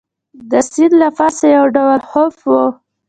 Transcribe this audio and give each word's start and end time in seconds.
د 0.51 0.53
سیند 0.69 0.93
له 1.01 1.07
پاسه 1.17 1.45
یو 1.57 1.65
ډول 1.75 1.99
خوپ 2.09 2.33
وو. 2.47 2.63